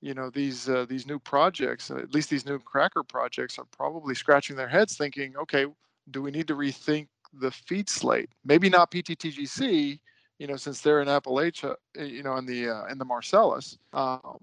you 0.00 0.14
know 0.14 0.30
these 0.30 0.68
uh, 0.68 0.86
these 0.88 1.06
new 1.06 1.18
projects, 1.18 1.90
at 1.90 2.12
least 2.14 2.30
these 2.30 2.46
new 2.46 2.58
cracker 2.58 3.02
projects, 3.02 3.58
are 3.58 3.66
probably 3.76 4.14
scratching 4.14 4.56
their 4.56 4.68
heads, 4.68 4.96
thinking, 4.96 5.36
okay, 5.36 5.66
do 6.10 6.22
we 6.22 6.30
need 6.30 6.48
to 6.48 6.54
rethink 6.54 7.08
the 7.40 7.50
feed 7.50 7.88
slate. 7.88 8.30
Maybe 8.44 8.68
not 8.68 8.90
PTTGC, 8.90 9.98
you 10.38 10.46
know, 10.46 10.56
since 10.56 10.80
they're 10.80 11.00
in 11.02 11.08
Appalachia, 11.08 11.76
eh, 11.96 12.04
you 12.04 12.22
know, 12.22 12.36
in 12.36 12.46
the 12.46 12.68
uh, 12.68 12.86
in 12.86 12.98
the 12.98 13.04
Marcellus, 13.04 13.78
um, 13.92 14.38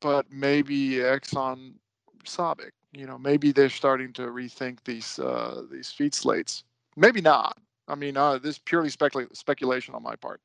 but 0.00 0.26
maybe 0.30 0.96
Exxon 0.96 1.74
Sabic. 2.24 2.70
You 2.92 3.06
know, 3.06 3.18
maybe 3.18 3.52
they're 3.52 3.68
starting 3.68 4.12
to 4.14 4.22
rethink 4.22 4.78
these 4.84 5.18
uh, 5.18 5.62
these 5.70 5.90
feed 5.90 6.14
slates. 6.14 6.64
Maybe 6.96 7.20
not. 7.20 7.56
I 7.88 7.94
mean, 7.94 8.16
uh, 8.16 8.38
this 8.38 8.56
is 8.56 8.58
purely 8.58 8.88
specula- 8.88 9.28
speculation 9.34 9.94
on 9.94 10.02
my 10.02 10.16
part. 10.16 10.40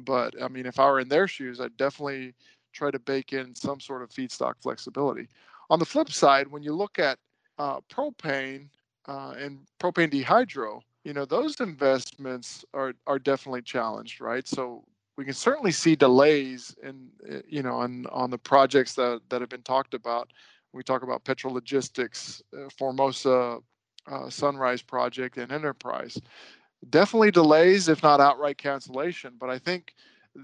But 0.00 0.40
I 0.42 0.48
mean, 0.48 0.66
if 0.66 0.78
I 0.78 0.86
were 0.90 1.00
in 1.00 1.08
their 1.08 1.28
shoes, 1.28 1.60
I'd 1.60 1.76
definitely 1.76 2.34
try 2.72 2.90
to 2.90 2.98
bake 2.98 3.32
in 3.32 3.54
some 3.54 3.80
sort 3.80 4.02
of 4.02 4.10
feedstock 4.10 4.54
flexibility. 4.62 5.28
On 5.70 5.78
the 5.78 5.86
flip 5.86 6.10
side, 6.10 6.48
when 6.48 6.62
you 6.62 6.74
look 6.74 6.98
at 6.98 7.18
uh, 7.58 7.80
propane 7.90 8.68
uh, 9.06 9.34
and 9.38 9.60
propane 9.80 10.12
dehydro, 10.12 10.80
you 11.04 11.14
know 11.14 11.24
those 11.24 11.58
investments 11.60 12.64
are 12.74 12.92
are 13.06 13.18
definitely 13.18 13.62
challenged 13.62 14.20
right 14.20 14.46
so 14.46 14.84
we 15.16 15.24
can 15.24 15.32
certainly 15.32 15.72
see 15.72 15.96
delays 15.96 16.74
in 16.82 17.08
eh, 17.28 17.40
you 17.48 17.62
know 17.62 17.74
on 17.76 18.06
on 18.12 18.30
the 18.30 18.36
projects 18.38 18.94
that 18.94 19.20
that 19.30 19.40
have 19.40 19.48
been 19.48 19.62
talked 19.62 19.94
about 19.94 20.30
we 20.74 20.82
talk 20.82 21.02
about 21.02 21.24
petrologistics 21.24 22.42
uh, 22.54 22.68
formosa 22.76 23.58
uh, 24.10 24.30
sunrise 24.30 24.82
project 24.82 25.36
and 25.36 25.52
enterprise 25.52 26.18
definitely 26.90 27.30
delays 27.30 27.88
if 27.88 28.02
not 28.02 28.20
outright 28.20 28.58
cancellation 28.58 29.34
but 29.38 29.50
i 29.50 29.58
think 29.58 29.94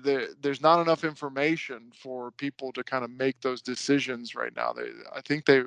the, 0.02 0.34
there's 0.40 0.60
not 0.60 0.80
enough 0.80 1.04
information 1.04 1.92
for 1.94 2.32
people 2.32 2.72
to 2.72 2.82
kind 2.82 3.04
of 3.04 3.10
make 3.10 3.40
those 3.40 3.62
decisions 3.62 4.34
right 4.34 4.54
now 4.56 4.72
they 4.72 4.88
i 5.14 5.20
think 5.20 5.44
they 5.44 5.62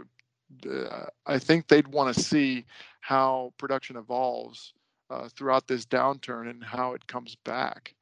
uh, 0.69 1.05
I 1.25 1.39
think 1.39 1.67
they'd 1.67 1.87
want 1.87 2.15
to 2.15 2.21
see 2.23 2.65
how 3.01 3.53
production 3.57 3.95
evolves 3.97 4.73
uh, 5.09 5.29
throughout 5.29 5.67
this 5.67 5.85
downturn 5.85 6.49
and 6.49 6.63
how 6.63 6.93
it 6.93 7.05
comes 7.07 7.35
back. 7.43 7.93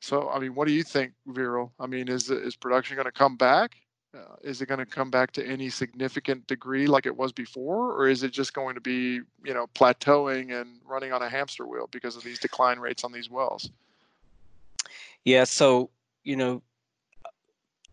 So, 0.00 0.30
I 0.30 0.38
mean, 0.38 0.54
what 0.54 0.66
do 0.66 0.72
you 0.72 0.82
think, 0.82 1.12
Viral? 1.28 1.70
I 1.78 1.86
mean, 1.86 2.08
is 2.08 2.30
is 2.30 2.56
production 2.56 2.96
going 2.96 3.06
to 3.06 3.12
come 3.12 3.36
back? 3.36 3.76
Uh, 4.12 4.34
is 4.42 4.60
it 4.60 4.66
going 4.66 4.78
to 4.78 4.86
come 4.86 5.08
back 5.08 5.30
to 5.30 5.46
any 5.46 5.70
significant 5.70 6.44
degree 6.48 6.88
like 6.88 7.06
it 7.06 7.16
was 7.16 7.30
before, 7.32 7.92
or 7.92 8.08
is 8.08 8.24
it 8.24 8.32
just 8.32 8.54
going 8.54 8.74
to 8.74 8.80
be, 8.80 9.20
you 9.44 9.54
know, 9.54 9.68
plateauing 9.74 10.60
and 10.60 10.80
running 10.84 11.12
on 11.12 11.22
a 11.22 11.28
hamster 11.28 11.64
wheel 11.64 11.88
because 11.92 12.16
of 12.16 12.24
these 12.24 12.40
decline 12.40 12.80
rates 12.80 13.04
on 13.04 13.12
these 13.12 13.30
wells? 13.30 13.70
Yeah. 15.24 15.44
So, 15.44 15.90
you 16.24 16.34
know, 16.34 16.60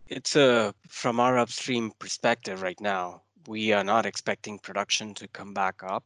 it's 0.08 0.36
a 0.36 0.74
from 0.88 1.20
our 1.20 1.38
upstream 1.38 1.92
perspective 2.00 2.64
right 2.64 2.82
now. 2.82 3.22
We 3.48 3.72
are 3.74 3.84
not 3.84 4.08
expecting 4.08 4.58
production 4.58 5.14
to 5.16 5.28
come 5.28 5.54
back 5.54 5.84
up 5.84 6.04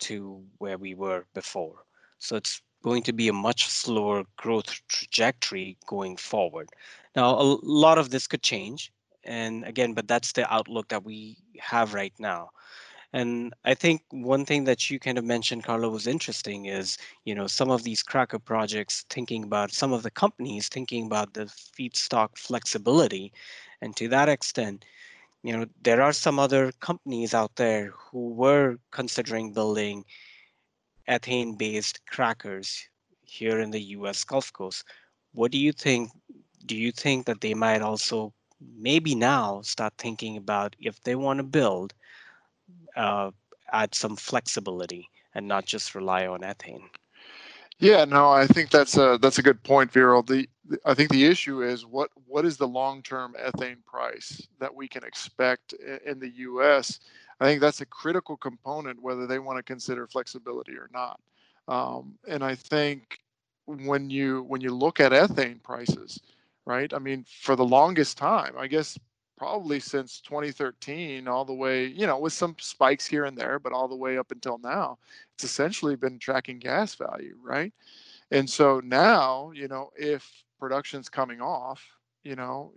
to 0.00 0.44
where 0.58 0.76
we 0.76 0.94
were 0.94 1.24
before. 1.32 1.84
So 2.18 2.36
it's 2.36 2.60
going 2.82 3.02
to 3.04 3.12
be 3.12 3.28
a 3.28 3.32
much 3.32 3.68
slower 3.68 4.24
growth 4.36 4.80
trajectory 4.88 5.78
going 5.86 6.16
forward. 6.16 6.68
Now, 7.14 7.30
a 7.30 7.58
lot 7.62 7.96
of 7.98 8.10
this 8.10 8.26
could 8.26 8.42
change. 8.42 8.92
And 9.26 9.64
again, 9.64 9.92
but 9.92 10.08
that's 10.08 10.32
the 10.32 10.52
outlook 10.52 10.88
that 10.88 11.04
we 11.04 11.36
have 11.58 11.94
right 11.94 12.14
now. 12.18 12.50
And 13.12 13.54
I 13.64 13.74
think 13.74 14.02
one 14.10 14.44
thing 14.44 14.64
that 14.64 14.90
you 14.90 14.98
kind 14.98 15.16
of 15.18 15.24
mentioned, 15.24 15.64
Carlo, 15.64 15.88
was 15.88 16.06
interesting 16.06 16.66
is, 16.66 16.98
you 17.24 17.34
know, 17.34 17.46
some 17.46 17.70
of 17.70 17.82
these 17.82 18.02
cracker 18.02 18.38
projects 18.38 19.04
thinking 19.10 19.44
about 19.44 19.72
some 19.72 19.92
of 19.92 20.02
the 20.02 20.10
companies 20.10 20.68
thinking 20.68 21.06
about 21.06 21.34
the 21.34 21.44
feedstock 21.44 22.36
flexibility. 22.36 23.32
And 23.80 23.96
to 23.96 24.08
that 24.08 24.28
extent, 24.28 24.84
you 25.42 25.56
know, 25.56 25.66
there 25.82 26.02
are 26.02 26.12
some 26.12 26.38
other 26.38 26.72
companies 26.80 27.32
out 27.32 27.54
there 27.56 27.92
who 27.96 28.30
were 28.30 28.76
considering 28.90 29.52
building 29.52 30.04
ethane 31.08 31.56
based 31.56 32.04
crackers 32.06 32.88
here 33.22 33.60
in 33.60 33.70
the 33.70 33.82
US 33.96 34.24
Gulf 34.24 34.52
Coast. 34.52 34.84
What 35.32 35.52
do 35.52 35.58
you 35.58 35.72
think? 35.72 36.10
Do 36.66 36.76
you 36.76 36.90
think 36.90 37.26
that 37.26 37.40
they 37.40 37.54
might 37.54 37.80
also 37.82 38.32
maybe 38.60 39.14
now 39.14 39.60
start 39.62 39.94
thinking 39.98 40.36
about 40.36 40.76
if 40.80 41.02
they 41.02 41.14
want 41.14 41.38
to 41.38 41.44
build, 41.44 41.94
uh, 42.96 43.30
add 43.72 43.94
some 43.94 44.16
flexibility 44.16 45.08
and 45.34 45.46
not 45.46 45.66
just 45.66 45.94
rely 45.94 46.26
on 46.26 46.40
ethane? 46.40 46.88
Yeah, 47.78 48.06
no, 48.06 48.30
I 48.30 48.46
think 48.46 48.70
that's 48.70 48.96
a 48.96 49.18
that's 49.20 49.38
a 49.38 49.42
good 49.42 49.62
point, 49.62 49.92
Viral. 49.92 50.26
The, 50.26 50.48
the 50.64 50.78
I 50.86 50.94
think 50.94 51.10
the 51.10 51.26
issue 51.26 51.62
is 51.62 51.84
what 51.84 52.10
what 52.26 52.46
is 52.46 52.56
the 52.56 52.66
long 52.66 53.02
term 53.02 53.34
ethane 53.38 53.84
price 53.84 54.46
that 54.60 54.74
we 54.74 54.88
can 54.88 55.04
expect 55.04 55.74
in 56.04 56.18
the 56.18 56.30
U.S. 56.36 57.00
I 57.38 57.44
think 57.44 57.60
that's 57.60 57.82
a 57.82 57.86
critical 57.86 58.36
component 58.36 59.02
whether 59.02 59.26
they 59.26 59.38
want 59.38 59.58
to 59.58 59.62
consider 59.62 60.06
flexibility 60.06 60.72
or 60.72 60.88
not. 60.92 61.20
Um, 61.68 62.14
and 62.26 62.42
I 62.42 62.54
think 62.54 63.18
when 63.66 64.08
you 64.08 64.44
when 64.48 64.62
you 64.62 64.70
look 64.70 64.98
at 64.98 65.12
ethane 65.12 65.62
prices, 65.62 66.18
right? 66.66 66.92
I 66.92 66.98
mean, 66.98 67.24
for 67.42 67.56
the 67.56 67.64
longest 67.64 68.18
time, 68.18 68.54
I 68.58 68.66
guess 68.66 68.98
probably 69.36 69.78
since 69.80 70.20
2013 70.20 71.28
all 71.28 71.44
the 71.44 71.52
way 71.52 71.86
you 71.86 72.06
know 72.06 72.18
with 72.18 72.32
some 72.32 72.56
spikes 72.58 73.06
here 73.06 73.24
and 73.24 73.36
there 73.36 73.58
but 73.58 73.72
all 73.72 73.88
the 73.88 73.96
way 73.96 74.16
up 74.16 74.32
until 74.32 74.58
now 74.58 74.98
it's 75.34 75.44
essentially 75.44 75.94
been 75.94 76.18
tracking 76.18 76.58
gas 76.58 76.94
value 76.94 77.36
right 77.42 77.72
and 78.30 78.48
so 78.48 78.80
now 78.84 79.50
you 79.54 79.68
know 79.68 79.90
if 79.96 80.26
production's 80.58 81.08
coming 81.08 81.40
off 81.40 81.84
you 82.24 82.34
know 82.34 82.72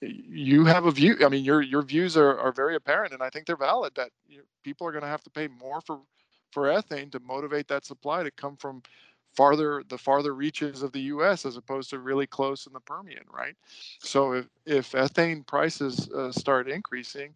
you, 0.00 0.64
have 0.64 0.86
a 0.86 0.90
view 0.90 1.16
i 1.24 1.28
mean 1.28 1.44
your 1.44 1.60
your 1.62 1.82
views 1.82 2.16
are, 2.16 2.38
are 2.38 2.52
very 2.52 2.74
apparent 2.74 3.12
and 3.12 3.22
i 3.22 3.28
think 3.28 3.46
they're 3.46 3.56
valid 3.56 3.92
that 3.94 4.10
people 4.64 4.86
are 4.86 4.92
going 4.92 5.02
to 5.02 5.08
have 5.08 5.22
to 5.22 5.30
pay 5.30 5.46
more 5.46 5.80
for 5.82 6.00
for 6.50 6.64
ethane 6.64 7.12
to 7.12 7.20
motivate 7.20 7.68
that 7.68 7.84
supply 7.84 8.22
to 8.22 8.30
come 8.30 8.56
from 8.56 8.82
farther 9.34 9.82
the 9.88 9.98
farther 9.98 10.34
reaches 10.34 10.82
of 10.82 10.92
the 10.92 11.00
U.S. 11.14 11.44
as 11.46 11.56
opposed 11.56 11.90
to 11.90 11.98
really 11.98 12.26
close 12.26 12.66
in 12.66 12.72
the 12.72 12.80
Permian, 12.80 13.24
right? 13.32 13.56
So 14.00 14.32
if 14.32 14.46
if 14.66 14.92
ethane 14.92 15.46
prices 15.46 16.10
uh, 16.10 16.32
start 16.32 16.68
increasing, 16.68 17.34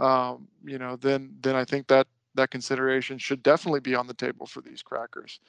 um, 0.00 0.48
you 0.64 0.78
know, 0.78 0.96
then 0.96 1.34
then 1.40 1.56
I 1.56 1.64
think 1.64 1.86
that 1.88 2.06
that 2.34 2.50
consideration 2.50 3.18
should 3.18 3.42
definitely 3.42 3.80
be 3.80 3.94
on 3.94 4.06
the 4.06 4.14
table 4.14 4.46
for 4.46 4.60
these 4.60 4.82
crackers. 4.82 5.40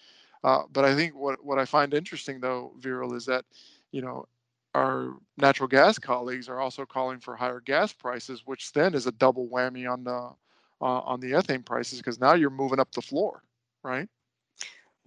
Uh, 0.44 0.64
but 0.72 0.86
I 0.86 0.96
think 0.96 1.16
what 1.16 1.44
what 1.44 1.60
I 1.60 1.66
find 1.66 1.94
interesting 1.94 2.40
though, 2.40 2.74
Viral, 2.80 3.16
is 3.16 3.26
that 3.26 3.46
you 3.92 4.02
know 4.02 4.26
our 4.76 5.16
natural 5.38 5.68
gas 5.68 5.98
colleagues 6.00 6.48
are 6.50 6.60
also 6.60 6.86
calling 6.86 7.20
for 7.20 7.36
higher 7.36 7.60
gas 7.62 7.92
prices, 7.94 8.44
which 8.46 8.72
then 8.74 8.94
is 8.94 9.08
a 9.08 9.12
double 9.14 9.48
whammy 9.50 9.92
on 9.92 10.04
the 10.04 10.32
uh, 10.82 11.00
on 11.02 11.20
the 11.20 11.32
ethane 11.32 11.66
prices 11.66 12.00
because 12.00 12.20
now 12.20 12.34
you're 12.34 12.50
moving 12.52 12.80
up 12.80 12.92
the 12.92 13.02
floor, 13.02 13.44
right? 13.84 14.08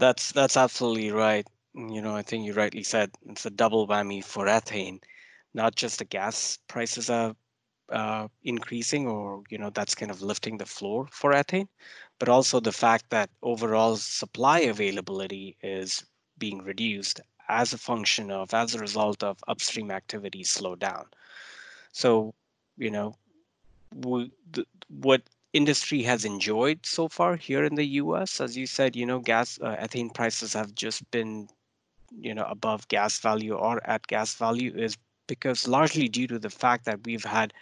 That's 0.01 0.33
that's 0.33 0.57
absolutely 0.57 1.13
right. 1.13 1.47
You 1.75 2.03
know, 2.03 2.17
I 2.17 2.23
think 2.23 2.45
you 2.45 2.55
rightly 2.55 2.83
said 2.83 3.13
it's 3.29 3.47
a 3.47 3.51
double 3.51 3.87
whammy 3.87 4.25
for 4.25 4.47
ethane. 4.47 5.01
not 5.55 5.77
just 5.77 5.99
the 6.01 6.07
gas 6.07 6.59
prices 6.69 7.11
are 7.11 7.37
uh, 7.91 8.29
increasing 8.45 9.09
or 9.09 9.45
you 9.51 9.59
know 9.59 9.71
that's 9.71 9.97
kind 9.97 10.11
of 10.13 10.23
lifting 10.23 10.59
the 10.59 10.67
floor 10.67 11.09
for 11.13 11.33
ethane 11.33 11.69
but 12.21 12.29
also 12.31 12.61
the 12.61 12.73
fact 12.73 13.11
that 13.11 13.31
overall 13.43 13.97
supply 13.97 14.61
availability 14.61 15.57
is 15.63 16.05
being 16.39 16.61
reduced 16.65 17.21
as 17.49 17.75
a 17.75 17.79
function 17.79 18.31
of 18.31 18.55
as 18.55 18.75
a 18.77 18.81
result 18.81 19.23
of 19.25 19.39
upstream 19.49 19.91
activities 19.91 20.51
slow 20.51 20.77
down 20.77 21.07
so 21.93 22.35
you 22.79 22.91
know 22.91 23.15
we, 23.95 24.33
the, 24.53 24.65
what 24.89 25.23
industry 25.53 26.03
has 26.03 26.25
enjoyed 26.25 26.85
so 26.85 27.09
far 27.09 27.37
here 27.37 27.65
in 27.65 27.75
the 27.75 27.85
us 27.85 28.41
as 28.41 28.57
you 28.57 28.67
said 28.67 28.95
you 28.95 29.05
know 29.05 29.19
gas 29.19 29.59
uh, 29.63 29.77
ethane 29.77 30.13
prices 30.15 30.53
have 30.53 30.75
just 30.75 31.09
been 31.11 31.49
you 32.19 32.35
know 32.35 32.45
above 32.45 32.87
gas 32.89 33.19
value 33.19 33.55
or 33.55 33.81
at 33.89 34.07
gas 34.07 34.35
value 34.35 34.73
is 34.77 34.97
because 35.27 35.67
largely 35.67 36.09
due 36.09 36.27
to 36.27 36.39
the 36.39 36.51
fact 36.51 36.85
that 36.85 37.05
we've 37.05 37.25
had 37.25 37.53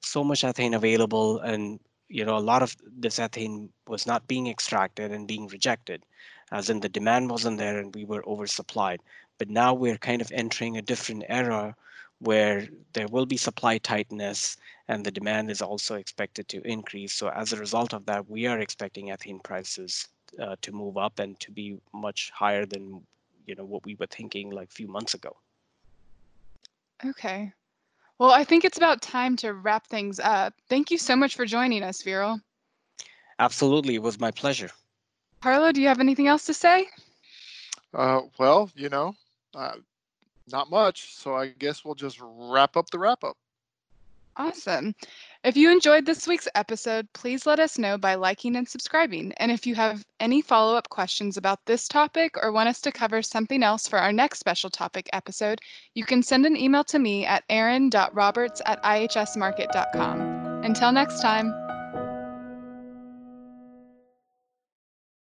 so 0.00 0.22
much 0.22 0.42
ethane 0.42 0.74
available 0.74 1.38
and 1.40 1.80
you 2.08 2.24
know 2.24 2.36
a 2.36 2.48
lot 2.52 2.62
of 2.62 2.76
this 2.98 3.18
ethane 3.18 3.68
was 3.86 4.06
not 4.06 4.28
being 4.28 4.46
extracted 4.46 5.10
and 5.10 5.26
being 5.26 5.46
rejected 5.48 6.04
as 6.50 6.70
in 6.70 6.80
the 6.80 6.88
demand 6.88 7.30
wasn't 7.30 7.58
there 7.58 7.78
and 7.78 7.94
we 7.94 8.04
were 8.04 8.22
oversupplied. 8.22 8.98
But 9.38 9.50
now 9.50 9.74
we're 9.74 9.98
kind 9.98 10.20
of 10.20 10.32
entering 10.32 10.76
a 10.76 10.82
different 10.82 11.24
era 11.28 11.76
where 12.20 12.66
there 12.92 13.06
will 13.08 13.26
be 13.26 13.36
supply 13.36 13.78
tightness 13.78 14.56
and 14.88 15.04
the 15.04 15.10
demand 15.10 15.50
is 15.50 15.62
also 15.62 15.94
expected 15.96 16.48
to 16.48 16.60
increase 16.66 17.12
so 17.12 17.28
as 17.28 17.52
a 17.52 17.56
result 17.58 17.92
of 17.92 18.04
that 18.06 18.28
we 18.28 18.46
are 18.46 18.58
expecting 18.60 19.08
ethane 19.08 19.42
prices 19.42 20.08
uh, 20.40 20.56
to 20.62 20.72
move 20.72 20.96
up 20.96 21.18
and 21.18 21.38
to 21.40 21.50
be 21.50 21.78
much 21.92 22.30
higher 22.34 22.66
than 22.66 23.00
you 23.46 23.54
know 23.54 23.64
what 23.64 23.84
we 23.84 23.94
were 23.96 24.06
thinking 24.06 24.50
like 24.50 24.68
a 24.68 24.74
few 24.74 24.88
months 24.88 25.14
ago 25.14 25.36
Okay. 27.04 27.52
Well, 28.18 28.30
I 28.32 28.44
think 28.44 28.64
it's 28.64 28.76
about 28.78 29.00
time 29.02 29.36
to 29.36 29.52
wrap 29.54 29.86
things 29.86 30.18
up. 30.20 30.54
Thank 30.68 30.90
you 30.90 30.98
so 30.98 31.16
much 31.16 31.36
for 31.36 31.46
joining 31.46 31.82
us, 31.82 32.02
Viral. 32.02 32.40
absolutely 33.38 33.94
it 33.96 34.02
was 34.02 34.20
my 34.20 34.30
pleasure 34.30 34.70
Carlo, 35.42 35.72
do 35.72 35.80
you 35.80 35.88
have 35.88 36.00
anything 36.00 36.26
else 36.28 36.46
to 36.46 36.54
say? 36.54 36.86
Uh, 37.94 38.22
well, 38.38 38.70
you 38.74 38.88
know, 38.88 39.14
uh, 39.54 39.76
not 40.52 40.70
much. 40.70 41.14
So 41.14 41.36
I 41.36 41.48
guess 41.48 41.84
we'll 41.84 41.94
just 41.94 42.18
wrap 42.20 42.76
up 42.76 42.90
the 42.90 42.98
wrap 42.98 43.24
up. 43.24 43.36
Awesome. 44.38 44.94
If 45.42 45.56
you 45.56 45.70
enjoyed 45.70 46.06
this 46.06 46.28
week's 46.28 46.46
episode, 46.54 47.08
please 47.12 47.44
let 47.44 47.58
us 47.58 47.76
know 47.76 47.98
by 47.98 48.14
liking 48.14 48.54
and 48.54 48.68
subscribing. 48.68 49.32
And 49.38 49.50
if 49.50 49.66
you 49.66 49.74
have 49.74 50.04
any 50.20 50.42
follow 50.42 50.76
up 50.76 50.88
questions 50.90 51.36
about 51.36 51.64
this 51.66 51.88
topic 51.88 52.36
or 52.40 52.52
want 52.52 52.68
us 52.68 52.80
to 52.82 52.92
cover 52.92 53.20
something 53.20 53.64
else 53.64 53.88
for 53.88 53.98
our 53.98 54.12
next 54.12 54.38
special 54.38 54.70
topic 54.70 55.10
episode, 55.12 55.60
you 55.94 56.04
can 56.04 56.22
send 56.22 56.46
an 56.46 56.56
email 56.56 56.84
to 56.84 57.00
me 57.00 57.26
at 57.26 57.42
erin.roberts 57.48 58.62
at 58.64 58.82
ihsmarkit.com. 58.84 60.20
Until 60.64 60.92
next 60.92 61.20
time. 61.20 61.52